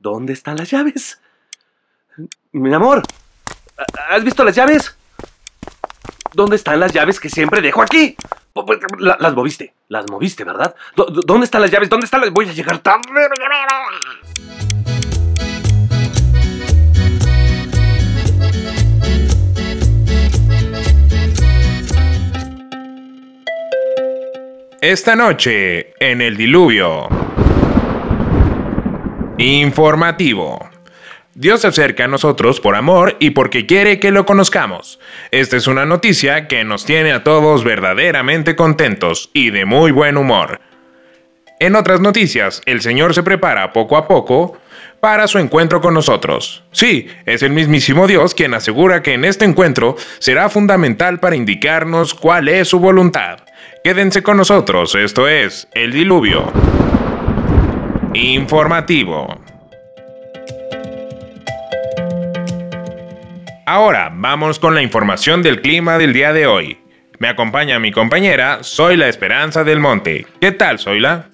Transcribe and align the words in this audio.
¿Dónde 0.00 0.32
están 0.32 0.56
las 0.56 0.70
llaves? 0.70 1.20
Mi 2.52 2.72
amor, 2.72 3.02
¿has 4.08 4.24
visto 4.24 4.42
las 4.44 4.56
llaves? 4.56 4.96
¿Dónde 6.32 6.56
están 6.56 6.80
las 6.80 6.94
llaves 6.94 7.20
que 7.20 7.28
siempre 7.28 7.60
dejo 7.60 7.82
aquí? 7.82 8.16
Las 8.98 9.34
moviste, 9.34 9.74
las 9.88 10.10
moviste, 10.10 10.42
¿verdad? 10.42 10.74
¿Dónde 10.96 11.44
están 11.44 11.60
las 11.60 11.70
llaves? 11.70 11.90
¿Dónde 11.90 12.06
están 12.06 12.22
las...? 12.22 12.30
Voy 12.30 12.48
a 12.48 12.52
llegar 12.52 12.78
tarde. 12.78 13.02
Esta 24.80 25.14
noche, 25.14 25.92
en 26.02 26.22
el 26.22 26.38
diluvio. 26.38 27.29
Informativo. 29.40 30.68
Dios 31.32 31.62
se 31.62 31.68
acerca 31.68 32.04
a 32.04 32.08
nosotros 32.08 32.60
por 32.60 32.76
amor 32.76 33.16
y 33.20 33.30
porque 33.30 33.64
quiere 33.64 33.98
que 33.98 34.10
lo 34.10 34.26
conozcamos. 34.26 35.00
Esta 35.30 35.56
es 35.56 35.66
una 35.66 35.86
noticia 35.86 36.46
que 36.46 36.62
nos 36.62 36.84
tiene 36.84 37.10
a 37.12 37.24
todos 37.24 37.64
verdaderamente 37.64 38.54
contentos 38.54 39.30
y 39.32 39.48
de 39.48 39.64
muy 39.64 39.92
buen 39.92 40.18
humor. 40.18 40.60
En 41.58 41.74
otras 41.74 42.00
noticias, 42.00 42.60
el 42.66 42.82
Señor 42.82 43.14
se 43.14 43.22
prepara 43.22 43.72
poco 43.72 43.96
a 43.96 44.06
poco 44.06 44.58
para 45.00 45.26
su 45.26 45.38
encuentro 45.38 45.80
con 45.80 45.94
nosotros. 45.94 46.62
Sí, 46.70 47.08
es 47.24 47.42
el 47.42 47.52
mismísimo 47.52 48.06
Dios 48.06 48.34
quien 48.34 48.52
asegura 48.52 49.02
que 49.02 49.14
en 49.14 49.24
este 49.24 49.46
encuentro 49.46 49.96
será 50.18 50.50
fundamental 50.50 51.18
para 51.18 51.36
indicarnos 51.36 52.12
cuál 52.12 52.48
es 52.48 52.68
su 52.68 52.78
voluntad. 52.78 53.38
Quédense 53.82 54.22
con 54.22 54.36
nosotros, 54.36 54.94
esto 54.96 55.26
es 55.26 55.66
El 55.72 55.92
Diluvio. 55.92 56.52
Informativo. 58.14 59.28
Ahora 63.66 64.10
vamos 64.12 64.58
con 64.58 64.74
la 64.74 64.82
información 64.82 65.42
del 65.42 65.60
clima 65.60 65.96
del 65.96 66.12
día 66.12 66.32
de 66.32 66.48
hoy. 66.48 66.78
Me 67.20 67.28
acompaña 67.28 67.78
mi 67.78 67.92
compañera 67.92 68.64
Soy 68.64 68.96
la 68.96 69.08
Esperanza 69.08 69.62
del 69.62 69.78
Monte. 69.78 70.26
¿Qué 70.40 70.50
tal, 70.50 70.80
Soyla? 70.80 71.30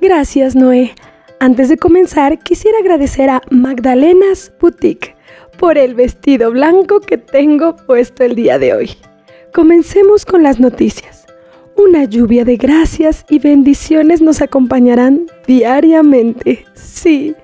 Gracias, 0.00 0.54
Noé. 0.54 0.94
Antes 1.40 1.68
de 1.68 1.78
comenzar, 1.78 2.38
quisiera 2.38 2.78
agradecer 2.78 3.28
a 3.28 3.42
Magdalena's 3.50 4.52
Boutique 4.60 5.16
por 5.58 5.78
el 5.78 5.96
vestido 5.96 6.52
blanco 6.52 7.00
que 7.00 7.18
tengo 7.18 7.74
puesto 7.74 8.22
el 8.22 8.36
día 8.36 8.60
de 8.60 8.72
hoy. 8.72 8.90
Comencemos 9.52 10.24
con 10.24 10.44
las 10.44 10.60
noticias. 10.60 11.15
Una 11.76 12.04
lluvia 12.04 12.46
de 12.46 12.56
gracias 12.56 13.26
y 13.28 13.38
bendiciones 13.38 14.22
nos 14.22 14.40
acompañarán 14.40 15.26
diariamente. 15.46 16.64
Sí, 16.72 17.34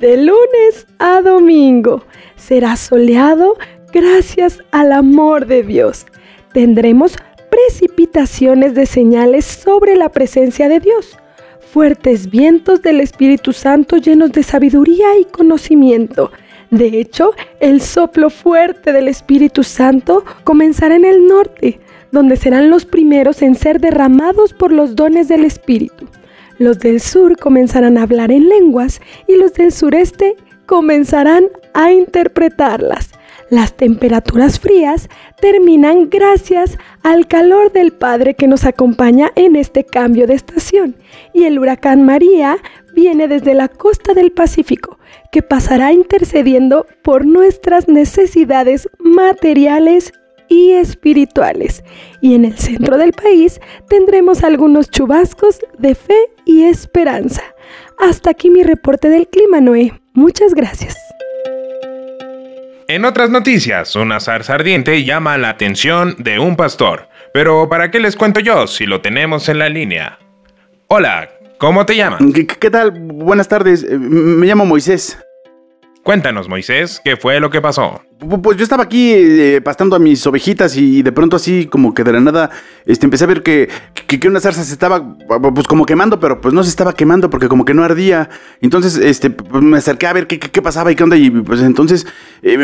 de 0.00 0.16
lunes 0.16 0.88
a 0.98 1.22
domingo. 1.22 2.04
Será 2.34 2.74
soleado 2.74 3.56
gracias 3.92 4.58
al 4.72 4.90
amor 4.90 5.46
de 5.46 5.62
Dios. 5.62 6.04
Tendremos 6.52 7.16
precipitaciones 7.48 8.74
de 8.74 8.86
señales 8.86 9.44
sobre 9.44 9.94
la 9.94 10.08
presencia 10.08 10.68
de 10.68 10.80
Dios. 10.80 11.16
Fuertes 11.72 12.28
vientos 12.28 12.82
del 12.82 13.00
Espíritu 13.00 13.52
Santo 13.52 13.98
llenos 13.98 14.32
de 14.32 14.42
sabiduría 14.42 15.16
y 15.20 15.26
conocimiento. 15.26 16.32
De 16.70 16.98
hecho, 16.98 17.34
el 17.60 17.80
soplo 17.80 18.30
fuerte 18.30 18.92
del 18.92 19.06
Espíritu 19.06 19.62
Santo 19.62 20.24
comenzará 20.42 20.96
en 20.96 21.04
el 21.04 21.28
norte 21.28 21.78
donde 22.16 22.36
serán 22.36 22.70
los 22.70 22.86
primeros 22.86 23.42
en 23.42 23.54
ser 23.54 23.78
derramados 23.78 24.54
por 24.54 24.72
los 24.72 24.96
dones 24.96 25.28
del 25.28 25.44
Espíritu. 25.44 26.08
Los 26.56 26.78
del 26.78 27.02
sur 27.02 27.36
comenzarán 27.36 27.98
a 27.98 28.04
hablar 28.04 28.32
en 28.32 28.48
lenguas 28.48 29.02
y 29.28 29.36
los 29.36 29.52
del 29.52 29.70
sureste 29.70 30.34
comenzarán 30.64 31.44
a 31.74 31.92
interpretarlas. 31.92 33.10
Las 33.50 33.76
temperaturas 33.76 34.58
frías 34.58 35.10
terminan 35.42 36.08
gracias 36.08 36.78
al 37.02 37.26
calor 37.26 37.70
del 37.70 37.92
Padre 37.92 38.32
que 38.32 38.48
nos 38.48 38.64
acompaña 38.64 39.30
en 39.34 39.54
este 39.54 39.84
cambio 39.84 40.26
de 40.26 40.36
estación. 40.36 40.96
Y 41.34 41.44
el 41.44 41.58
huracán 41.58 42.02
María 42.06 42.56
viene 42.94 43.28
desde 43.28 43.52
la 43.52 43.68
costa 43.68 44.14
del 44.14 44.32
Pacífico, 44.32 44.98
que 45.30 45.42
pasará 45.42 45.92
intercediendo 45.92 46.86
por 47.02 47.26
nuestras 47.26 47.88
necesidades 47.88 48.88
materiales 48.98 50.14
y 50.48 50.72
espirituales. 50.72 51.84
Y 52.20 52.34
en 52.34 52.44
el 52.44 52.58
centro 52.58 52.96
del 52.98 53.12
país 53.12 53.60
tendremos 53.88 54.44
algunos 54.44 54.90
chubascos 54.90 55.60
de 55.78 55.94
fe 55.94 56.18
y 56.44 56.64
esperanza. 56.64 57.42
Hasta 57.98 58.30
aquí 58.30 58.50
mi 58.50 58.62
reporte 58.62 59.08
del 59.08 59.28
clima, 59.28 59.60
Noé. 59.60 59.92
Muchas 60.12 60.54
gracias. 60.54 60.96
En 62.88 63.04
otras 63.04 63.30
noticias, 63.30 63.96
una 63.96 64.20
zarza 64.20 64.54
ardiente 64.54 65.02
llama 65.04 65.36
la 65.38 65.48
atención 65.48 66.14
de 66.18 66.38
un 66.38 66.54
pastor. 66.54 67.08
Pero 67.34 67.68
¿para 67.68 67.90
qué 67.90 67.98
les 67.98 68.14
cuento 68.14 68.40
yo 68.40 68.66
si 68.66 68.86
lo 68.86 69.00
tenemos 69.00 69.48
en 69.48 69.58
la 69.58 69.68
línea? 69.68 70.18
Hola, 70.86 71.28
¿cómo 71.58 71.84
te 71.84 71.96
llamas? 71.96 72.22
¿Qué, 72.32 72.46
qué 72.46 72.70
tal? 72.70 72.92
Buenas 72.92 73.48
tardes. 73.48 73.82
Eh, 73.82 73.98
me 73.98 74.46
llamo 74.46 74.64
Moisés. 74.64 75.18
Cuéntanos, 76.04 76.48
Moisés, 76.48 77.00
¿qué 77.04 77.16
fue 77.16 77.40
lo 77.40 77.50
que 77.50 77.60
pasó? 77.60 78.00
Pues 78.18 78.56
yo 78.56 78.62
estaba 78.62 78.84
aquí 78.84 79.12
eh, 79.14 79.60
pastando 79.62 79.94
a 79.94 79.98
mis 79.98 80.26
ovejitas 80.26 80.74
y 80.78 81.02
de 81.02 81.12
pronto 81.12 81.36
así 81.36 81.66
como 81.66 81.92
que 81.92 82.02
de 82.02 82.14
la 82.14 82.20
nada 82.20 82.50
este, 82.86 83.04
empecé 83.04 83.24
a 83.24 83.26
ver 83.26 83.42
que, 83.42 83.68
que, 84.06 84.26
una 84.26 84.40
zarza 84.40 84.64
se 84.64 84.72
estaba 84.72 85.16
pues 85.54 85.66
como 85.66 85.84
quemando, 85.84 86.18
pero 86.18 86.40
pues 86.40 86.54
no 86.54 86.62
se 86.64 86.70
estaba 86.70 86.94
quemando 86.94 87.28
porque 87.28 87.48
como 87.48 87.66
que 87.66 87.74
no 87.74 87.84
ardía. 87.84 88.30
Entonces 88.62 88.96
este, 88.96 89.28
pues, 89.28 89.62
me 89.62 89.76
acerqué 89.76 90.06
a 90.06 90.14
ver 90.14 90.26
qué, 90.26 90.38
qué, 90.38 90.62
pasaba 90.62 90.90
y 90.90 90.96
qué 90.96 91.02
onda 91.02 91.16
y 91.16 91.28
pues 91.28 91.60
entonces 91.60 92.06
eh, 92.42 92.56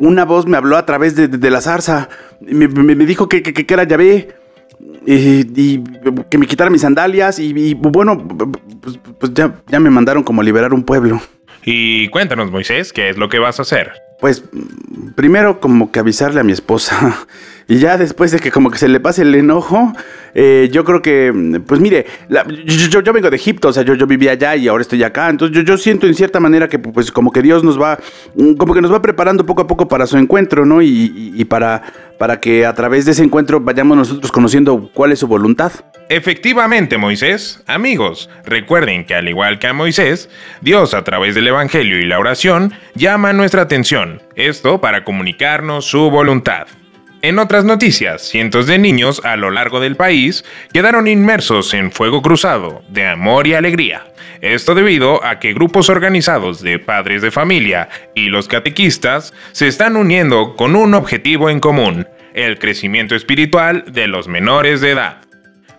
una 0.00 0.24
voz 0.24 0.46
me 0.46 0.56
habló 0.56 0.76
a 0.76 0.84
través 0.86 1.14
de, 1.14 1.50
la 1.50 1.60
zarza. 1.60 2.08
Me, 2.40 2.66
me, 2.66 3.06
dijo 3.06 3.28
que, 3.28 3.42
que, 3.42 3.72
era 3.72 3.84
llave. 3.84 4.28
Eh, 5.06 5.44
y 5.54 5.84
que 6.30 6.38
me 6.38 6.46
quitara 6.46 6.70
mis 6.70 6.80
sandalias 6.82 7.38
y, 7.38 7.74
bueno, 7.74 8.26
pues, 8.80 8.98
pues, 9.18 9.34
ya, 9.34 9.54
ya 9.68 9.78
me 9.78 9.90
mandaron 9.90 10.22
como 10.22 10.42
liberar 10.42 10.74
un 10.74 10.84
pueblo. 10.84 11.20
Y 11.64 12.08
cuéntanos, 12.08 12.50
Moisés, 12.50 12.92
¿qué 12.92 13.10
es 13.10 13.18
lo 13.18 13.28
que 13.28 13.38
vas 13.38 13.58
a 13.58 13.62
hacer? 13.62 13.92
Pues 14.20 14.42
primero 15.14 15.60
como 15.60 15.90
que 15.90 15.98
avisarle 16.00 16.40
a 16.40 16.44
mi 16.44 16.52
esposa 16.52 17.26
y 17.70 17.78
ya 17.78 17.96
después 17.96 18.32
de 18.32 18.40
que 18.40 18.50
como 18.50 18.68
que 18.68 18.78
se 18.78 18.88
le 18.88 18.98
pase 18.98 19.22
el 19.22 19.32
enojo, 19.32 19.92
eh, 20.34 20.68
yo 20.72 20.84
creo 20.84 21.00
que, 21.02 21.32
pues 21.64 21.80
mire, 21.80 22.04
yo, 22.66 23.00
yo, 23.00 23.12
vengo 23.12 23.30
de 23.30 23.36
Egipto, 23.36 23.68
o 23.68 23.72
sea, 23.72 23.84
yo, 23.84 23.94
yo 23.94 24.08
vivía 24.08 24.32
allá 24.32 24.56
y 24.56 24.66
ahora 24.66 24.82
estoy 24.82 25.04
acá, 25.04 25.28
entonces 25.30 25.56
yo, 25.56 25.62
yo 25.62 25.78
siento 25.78 26.08
en 26.08 26.16
cierta 26.16 26.40
manera 26.40 26.68
que 26.68 26.80
pues 26.80 27.12
como 27.12 27.30
que 27.30 27.42
Dios 27.42 27.62
nos 27.62 27.80
va, 27.80 27.96
como 28.58 28.74
que 28.74 28.80
nos 28.80 28.92
va 28.92 29.00
preparando 29.00 29.46
poco 29.46 29.62
a 29.62 29.68
poco 29.68 29.86
para 29.86 30.08
su 30.08 30.18
encuentro, 30.18 30.66
¿no? 30.66 30.82
Y, 30.82 31.32
y 31.32 31.44
para, 31.44 31.80
para 32.18 32.40
que 32.40 32.66
a 32.66 32.74
través 32.74 33.04
de 33.04 33.12
ese 33.12 33.22
encuentro 33.22 33.60
vayamos 33.60 33.96
nosotros 33.96 34.32
conociendo 34.32 34.90
cuál 34.92 35.12
es 35.12 35.20
su 35.20 35.28
voluntad. 35.28 35.70
Efectivamente, 36.08 36.98
Moisés. 36.98 37.62
Amigos, 37.68 38.28
recuerden 38.44 39.04
que 39.04 39.14
al 39.14 39.28
igual 39.28 39.60
que 39.60 39.68
a 39.68 39.72
Moisés, 39.72 40.28
Dios 40.60 40.92
a 40.92 41.04
través 41.04 41.36
del 41.36 41.46
Evangelio 41.46 42.00
y 42.00 42.04
la 42.06 42.18
oración 42.18 42.72
llama 42.96 43.32
nuestra 43.32 43.62
atención, 43.62 44.20
esto 44.34 44.80
para 44.80 45.04
comunicarnos 45.04 45.84
su 45.84 46.10
voluntad. 46.10 46.66
En 47.22 47.38
otras 47.38 47.66
noticias, 47.66 48.22
cientos 48.22 48.66
de 48.66 48.78
niños 48.78 49.20
a 49.24 49.36
lo 49.36 49.50
largo 49.50 49.78
del 49.78 49.94
país 49.94 50.42
quedaron 50.72 51.06
inmersos 51.06 51.74
en 51.74 51.92
fuego 51.92 52.22
cruzado 52.22 52.82
de 52.88 53.06
amor 53.06 53.46
y 53.46 53.52
alegría. 53.52 54.06
Esto 54.40 54.74
debido 54.74 55.22
a 55.22 55.38
que 55.38 55.52
grupos 55.52 55.90
organizados 55.90 56.62
de 56.62 56.78
padres 56.78 57.20
de 57.20 57.30
familia 57.30 57.90
y 58.14 58.30
los 58.30 58.48
catequistas 58.48 59.34
se 59.52 59.68
están 59.68 59.96
uniendo 59.96 60.56
con 60.56 60.74
un 60.74 60.94
objetivo 60.94 61.50
en 61.50 61.60
común, 61.60 62.08
el 62.32 62.58
crecimiento 62.58 63.14
espiritual 63.14 63.84
de 63.86 64.06
los 64.06 64.26
menores 64.26 64.80
de 64.80 64.92
edad. 64.92 65.18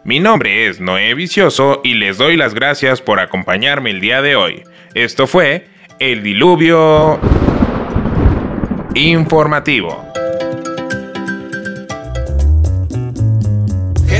Mi 0.03 0.19
nombre 0.19 0.67
es 0.67 0.79
Noé 0.79 1.15
Vicioso 1.15 1.81
y 1.83 1.95
les 1.95 2.19
doy 2.19 2.37
las 2.37 2.53
gracias 2.53 3.01
por 3.01 3.19
acompañarme 3.19 3.89
el 3.89 3.99
día 3.99 4.21
de 4.21 4.35
hoy. 4.35 4.61
Esto 4.93 5.25
fue 5.25 5.65
El 5.99 6.21
Diluvio 6.21 7.19
Informativo. 8.93 10.11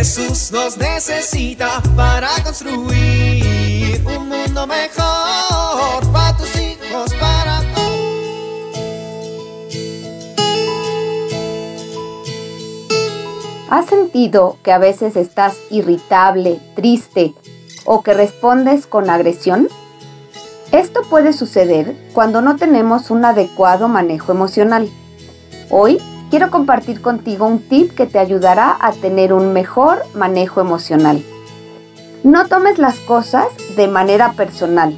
Jesús 0.02 0.52
nos 0.52 0.80
necesita 0.80 1.80
para 1.96 2.30
construir 2.44 4.04
un 4.04 4.30
mundo 4.30 4.66
mejor 4.66 6.12
para 6.12 6.36
tus 6.38 6.56
hijos, 6.56 7.14
para 7.20 7.62
¿Has 13.70 13.86
sentido 13.86 14.58
que 14.64 14.72
a 14.72 14.80
veces 14.80 15.16
estás 15.16 15.58
irritable, 15.70 16.60
triste 16.76 17.36
o 17.86 18.02
que 18.02 18.16
respondes 18.16 18.88
con 18.88 19.08
agresión? 19.08 19.68
Esto 20.72 21.02
puede 21.12 21.32
suceder 21.32 21.96
cuando 22.14 22.42
no 22.42 22.56
tenemos 22.56 23.12
un 23.12 23.24
adecuado 23.24 23.88
manejo 23.88 24.32
emocional. 24.32 24.90
Hoy 25.70 26.02
quiero 26.32 26.50
compartir 26.50 27.02
contigo 27.02 27.46
un 27.46 27.60
tip 27.60 27.94
que 27.94 28.08
te 28.08 28.18
ayudará 28.18 28.78
a 28.80 28.94
tener 28.94 29.34
un 29.34 29.52
mejor 29.52 30.02
manejo 30.16 30.62
emocional. 30.62 31.22
No 32.24 32.48
tomes 32.48 32.80
las 32.80 33.00
cosas 33.00 33.48
de 33.76 33.90
manera 33.90 34.32
personal. 34.32 34.98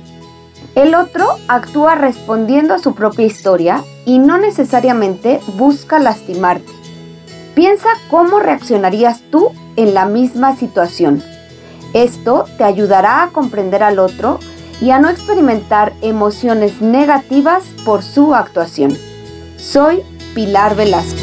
El 0.75 0.93
otro 0.93 1.27
actúa 1.47 1.95
respondiendo 1.95 2.75
a 2.75 2.79
su 2.79 2.93
propia 2.93 3.25
historia 3.25 3.83
y 4.05 4.19
no 4.19 4.37
necesariamente 4.37 5.39
busca 5.57 5.97
lastimarte. 5.97 6.71
Piensa 7.55 7.89
cómo 8.09 8.39
reaccionarías 8.39 9.21
tú 9.31 9.51
en 9.75 9.95
la 9.95 10.05
misma 10.05 10.55
situación. 10.55 11.23
Esto 11.93 12.45
te 12.57 12.63
ayudará 12.63 13.23
a 13.23 13.29
comprender 13.29 13.81
al 13.81 13.97
otro 13.97 14.39
y 14.81 14.91
a 14.91 14.99
no 14.99 15.09
experimentar 15.09 15.93
emociones 16.01 16.81
negativas 16.81 17.63
por 17.85 18.03
su 18.03 18.35
actuación. 18.35 18.95
Soy 19.57 20.03
Pilar 20.33 20.75
Velasco. 20.75 21.22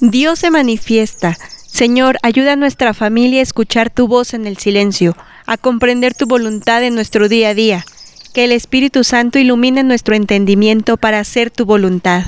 Dios 0.00 0.38
se 0.38 0.50
manifiesta. 0.50 1.36
Señor, 1.66 2.18
ayuda 2.22 2.54
a 2.54 2.56
nuestra 2.56 2.94
familia 2.94 3.40
a 3.40 3.42
escuchar 3.42 3.90
tu 3.90 4.08
voz 4.08 4.32
en 4.32 4.46
el 4.46 4.56
silencio, 4.56 5.14
a 5.46 5.58
comprender 5.58 6.14
tu 6.14 6.26
voluntad 6.26 6.82
en 6.82 6.94
nuestro 6.94 7.28
día 7.28 7.50
a 7.50 7.54
día. 7.54 7.84
Que 8.32 8.44
el 8.44 8.52
Espíritu 8.52 9.04
Santo 9.04 9.38
ilumine 9.38 9.82
nuestro 9.82 10.14
entendimiento 10.14 10.96
para 10.96 11.20
hacer 11.20 11.50
tu 11.50 11.66
voluntad. 11.66 12.24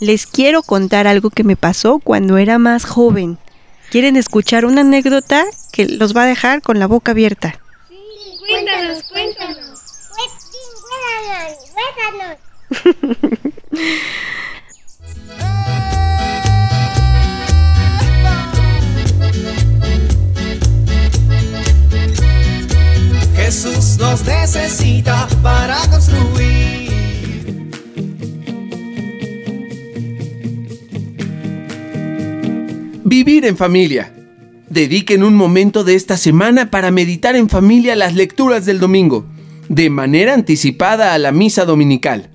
Les 0.00 0.26
quiero 0.26 0.62
contar 0.62 1.06
algo 1.06 1.30
que 1.30 1.44
me 1.44 1.56
pasó 1.56 1.98
cuando 1.98 2.36
era 2.36 2.58
más 2.58 2.84
joven. 2.84 3.38
¿Quieren 3.90 4.16
escuchar 4.16 4.64
una 4.64 4.82
anécdota 4.82 5.44
que 5.72 5.86
los 5.86 6.14
va 6.14 6.24
a 6.24 6.26
dejar 6.26 6.60
con 6.60 6.78
la 6.78 6.86
boca 6.86 7.12
abierta? 7.12 7.58
Sí, 7.88 7.96
cuéntanos, 8.38 9.02
cuéntanos. 9.04 9.80
Cuéntanos, 10.98 11.56
cuéntanos. 12.68 13.42
Jesús 23.52 23.98
nos 23.98 24.24
necesita 24.24 25.28
para 25.42 25.76
construir. 25.90 26.90
Vivir 33.04 33.44
en 33.44 33.58
familia. 33.58 34.10
Dediquen 34.70 35.22
un 35.22 35.34
momento 35.34 35.84
de 35.84 35.96
esta 35.96 36.16
semana 36.16 36.70
para 36.70 36.90
meditar 36.90 37.36
en 37.36 37.50
familia 37.50 37.94
las 37.94 38.14
lecturas 38.14 38.64
del 38.64 38.80
domingo, 38.80 39.26
de 39.68 39.90
manera 39.90 40.32
anticipada 40.32 41.12
a 41.12 41.18
la 41.18 41.30
misa 41.30 41.66
dominical. 41.66 42.30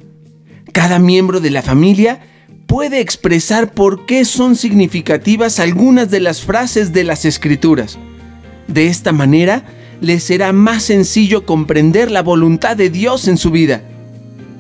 Cada 0.72 1.00
miembro 1.00 1.40
de 1.40 1.50
la 1.50 1.64
familia 1.64 2.20
puede 2.68 3.00
expresar 3.00 3.74
por 3.74 4.06
qué 4.06 4.24
son 4.24 4.56
significativas 4.56 5.60
algunas 5.60 6.12
de 6.12 6.20
las 6.20 6.44
frases 6.44 6.94
de 6.94 7.04
las 7.04 7.26
escrituras. 7.26 7.98
De 8.68 8.86
esta 8.86 9.14
manera, 9.14 9.66
les 10.02 10.24
será 10.24 10.54
más 10.54 10.84
sencillo 10.84 11.46
comprender 11.46 12.12
la 12.12 12.22
voluntad 12.22 12.78
de 12.78 12.90
Dios 12.90 13.28
en 13.28 13.38
su 13.38 13.52
vida. 13.52 13.82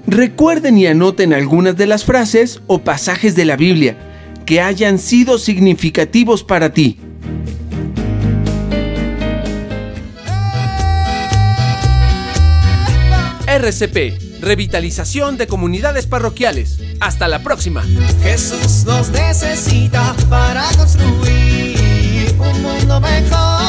Recuerden 0.07 0.77
y 0.77 0.87
anoten 0.87 1.33
algunas 1.33 1.75
de 1.75 1.85
las 1.85 2.05
frases 2.05 2.61
o 2.67 2.79
pasajes 2.79 3.35
de 3.35 3.45
la 3.45 3.57
Biblia 3.57 3.97
que 4.45 4.61
hayan 4.61 4.99
sido 4.99 5.37
significativos 5.37 6.43
para 6.43 6.71
ti. 6.71 6.97
RCP, 13.47 14.41
Revitalización 14.41 15.37
de 15.37 15.47
Comunidades 15.47 16.05
Parroquiales. 16.05 16.79
Hasta 16.99 17.27
la 17.27 17.43
próxima. 17.43 17.83
Jesús 18.23 18.85
nos 18.85 19.09
necesita 19.09 20.15
para 20.29 20.69
construir 20.77 22.35
un 22.39 22.61
mundo 22.61 23.01
mejor 23.01 23.66